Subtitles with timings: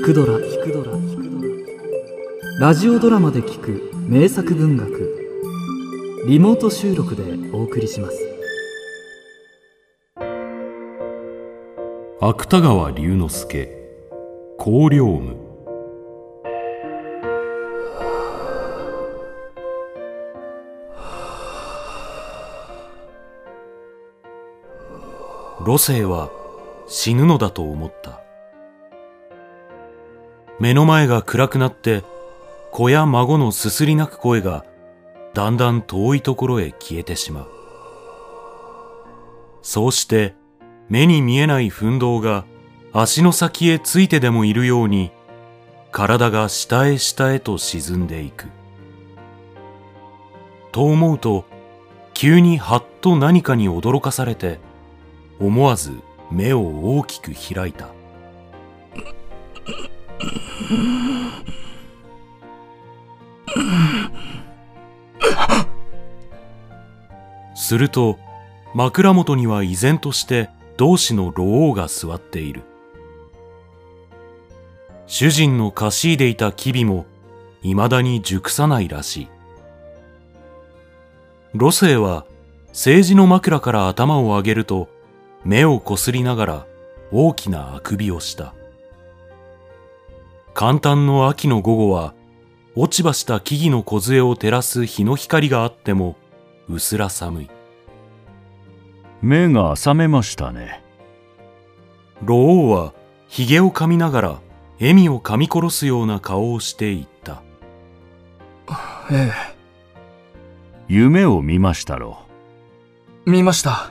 [0.00, 0.38] 聞くドラ。
[0.38, 0.92] 聞くドラ
[2.58, 6.24] ラジオドラマで聞く名作文学。
[6.26, 7.22] リモート収録で
[7.52, 8.18] お送りします。
[12.18, 13.68] 芥川龍之介。
[14.58, 15.36] 光陵夢。
[25.60, 26.30] 路星は
[26.88, 28.29] 死ぬのだと思った
[30.60, 32.04] 目の前が暗くなって
[32.70, 34.66] 子や孫のすすり泣く声が
[35.32, 37.48] だんだん遠いところへ消えてしまう。
[39.62, 40.34] そうして
[40.90, 42.44] 目に見えない奮闘が
[42.92, 45.12] 足の先へついてでもいるように
[45.92, 48.46] 体が下へ下へと沈んでいく。
[50.72, 51.46] と思うと
[52.12, 54.60] 急にはっと何かに驚かされて
[55.40, 55.92] 思わず
[56.30, 57.99] 目を大きく開いた。
[67.54, 68.18] すると
[68.74, 72.62] 枕元には依然として同志の老王が座っている。
[75.06, 77.04] 主人のかしいでいた機微も
[77.62, 79.28] 未だに熟さないらしい。
[81.52, 82.26] 路星は
[82.68, 84.88] 政治の枕から頭を上げると
[85.44, 86.66] 目をこすりながら
[87.12, 88.54] 大きなあくびをした。
[90.54, 92.14] 簡単の秋の午後は
[92.76, 96.16] 落ち葉した木々の梢を照らす日の光があっても
[96.68, 97.50] 薄ら寒い。
[99.22, 100.82] 目が覚めましたね。
[102.22, 102.92] 老王は
[103.28, 104.40] 髭を噛みながら
[104.78, 107.42] 笑みを噛み殺すような顔をして言った。
[109.10, 109.32] ええ。
[110.88, 112.18] 夢を見ましたろ
[113.26, 113.90] 見ました。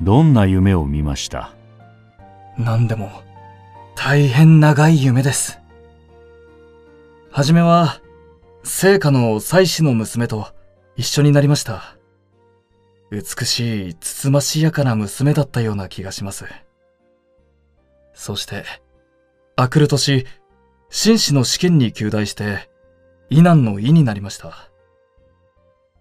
[0.00, 1.54] どんな夢を見ました？
[2.58, 3.10] 何でも
[3.94, 5.60] 大変長い夢です
[7.34, 8.02] はじめは
[8.62, 10.48] 聖火の妻子の娘と
[10.96, 11.96] 一緒になりました。
[13.10, 16.44] 美しいつつましやかな娘だったような気がします。
[18.12, 18.64] そして
[19.56, 20.26] あくる年
[20.90, 22.68] 紳士の試験に及第して
[23.30, 24.52] 異難の意になりました。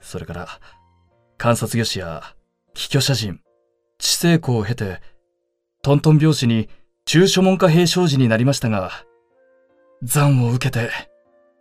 [0.01, 0.47] それから
[1.37, 2.23] 観察魚師や
[2.73, 3.39] 帰居者人
[3.99, 4.99] 知性校を経て
[5.81, 6.67] トントン拍子に
[7.05, 8.91] 中書門下平生寺になりましたが
[10.03, 11.10] 残を受けて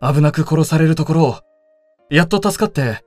[0.01, 1.35] 危なく殺されるところを
[2.09, 3.03] やっと助かって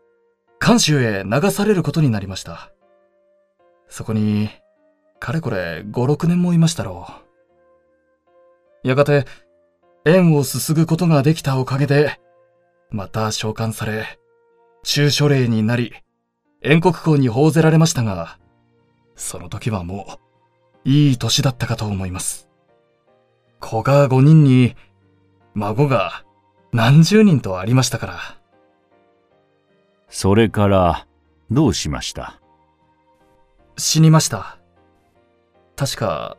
[0.65, 2.71] 監修へ流されることになりました
[3.89, 4.49] そこに
[5.19, 7.07] かれこれ56年もいましたろ
[8.85, 9.27] うやがて
[10.05, 12.21] 縁をすすぐことができたおかげで
[12.91, 14.19] また召喚され
[14.83, 15.95] 中書令になり
[16.63, 18.39] 遠国校に報ぜられましたが
[19.17, 20.19] その時はも
[20.85, 22.49] う、いい年だったかと思います。
[23.61, 24.77] 子が5人に、
[25.55, 26.24] 孫が
[26.75, 28.19] 何十人とありましたから。
[30.09, 31.07] それから
[31.53, 32.41] どうしました？
[33.77, 34.59] 死にました。
[35.77, 36.37] 確か、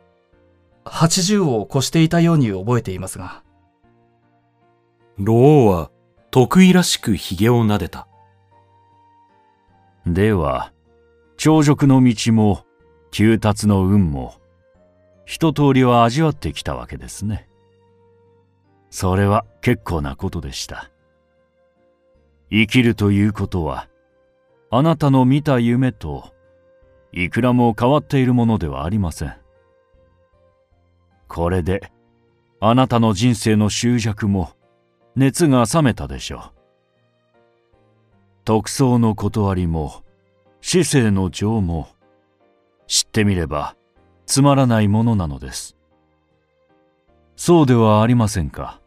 [0.84, 3.42] 80を越していたように覚えていますが。
[5.16, 5.90] 老王は
[6.30, 8.06] 得意らしく髭を撫でた
[10.06, 10.70] では
[11.38, 12.66] 長熟の道も
[13.10, 14.34] 急達の運も
[15.24, 17.48] 一通りは味わってきたわけですね
[18.90, 20.90] それは結構なことでした。
[22.50, 23.88] 生きるということは
[24.70, 26.32] あなたの見た夢と
[27.12, 29.34] いくらも変わっているものではありません。
[31.28, 31.90] これで
[32.60, 34.50] あなたの人生の執着も
[35.14, 36.40] 熱が冷めたでしょう。
[38.44, 40.02] 特捜の断りも
[40.60, 41.88] 市政の情も
[42.86, 43.76] 知ってみれば
[44.26, 45.75] つまらないものなのです。
[47.36, 48.80] そうではありませんか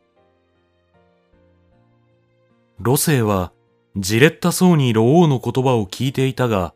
[2.80, 3.52] 路星は
[3.96, 6.74] じれったそうに老王の言葉を聞いていたが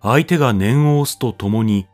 [0.00, 1.86] 相手が念を押すとともに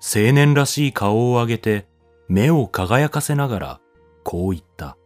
[0.00, 1.86] 青年らしい顔を上げて
[2.28, 3.80] 目を輝かせながら
[4.22, 4.96] こう言った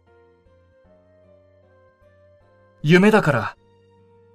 [2.81, 3.57] 夢だから、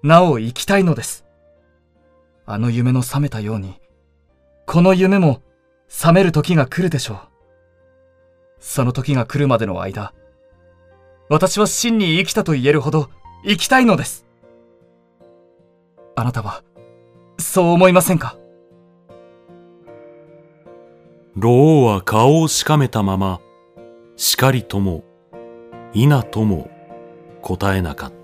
[0.02, 1.24] なお生きたいのです。
[2.44, 3.80] あの夢の覚めたように、
[4.66, 5.40] この夢も
[5.88, 7.18] 覚める時が来るでしょう。
[8.66, 10.14] その時が来るまでの間、
[11.28, 13.10] 私は真に生きたと言えるほど
[13.44, 14.24] 生きたいのです。
[16.16, 16.64] あなたは、
[17.38, 18.38] そう思いませんか？
[21.36, 23.40] 老王は顔をしかめたまま
[24.16, 25.04] しかりとも
[25.92, 26.70] 否とも
[27.42, 28.23] 答えなかった